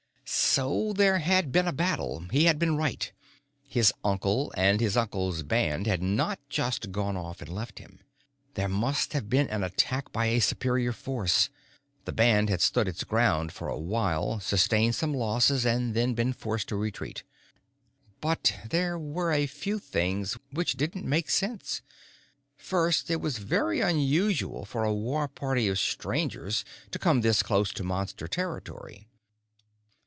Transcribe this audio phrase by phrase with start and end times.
[0.33, 2.25] So there had been a battle.
[2.31, 3.09] He had been right
[3.67, 7.99] his uncle and his uncle's band had not just gone off and left him.
[8.55, 11.49] There must have been an attack by a superior force.
[12.05, 16.31] The band had stood its ground for a while, sustained some losses, and then been
[16.33, 17.23] forced to retreat.
[18.21, 21.81] But there were a few things which didn't make sense.
[22.57, 27.71] First, it was very unusual for a war party of Strangers to come this close
[27.73, 29.07] to Monster territory.